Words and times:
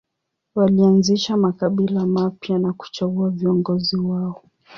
Walianzisha 0.55 1.37
makabila 1.37 2.05
mapya 2.05 2.59
na 2.59 2.73
kuchagua 2.73 3.29
viongozi 3.29 3.97
wao. 3.97 4.43